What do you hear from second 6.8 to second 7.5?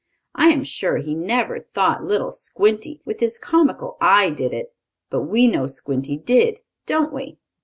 don't we?